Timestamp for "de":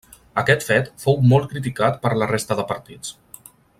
2.61-2.67